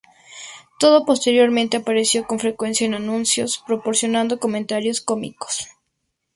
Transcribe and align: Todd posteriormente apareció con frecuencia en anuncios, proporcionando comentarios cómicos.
Todd 0.79 1.05
posteriormente 1.05 1.77
apareció 1.77 2.25
con 2.25 2.39
frecuencia 2.39 2.87
en 2.87 2.95
anuncios, 2.95 3.63
proporcionando 3.67 4.39
comentarios 4.39 4.99
cómicos. 4.99 5.67